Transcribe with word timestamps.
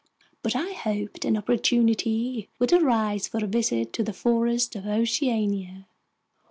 But 0.41 0.55
I 0.55 0.71
hoped 0.71 1.25
an 1.25 1.37
opportunity 1.37 2.49
would 2.57 2.73
arise 2.73 3.27
for 3.27 3.43
a 3.43 3.47
visit 3.47 3.93
to 3.93 4.03
the 4.03 4.13
forests 4.13 4.75
of 4.75 4.87
Oceania. 4.87 5.85